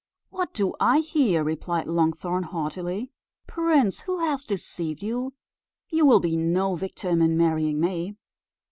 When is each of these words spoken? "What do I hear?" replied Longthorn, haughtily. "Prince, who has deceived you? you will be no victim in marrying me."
"What 0.31 0.55
do 0.55 0.73
I 0.79 1.01
hear?" 1.01 1.43
replied 1.43 1.85
Longthorn, 1.85 2.41
haughtily. 2.45 3.11
"Prince, 3.45 3.99
who 3.99 4.17
has 4.17 4.43
deceived 4.45 5.03
you? 5.03 5.35
you 5.89 6.07
will 6.07 6.19
be 6.19 6.35
no 6.35 6.75
victim 6.75 7.21
in 7.21 7.37
marrying 7.37 7.79
me." 7.79 8.15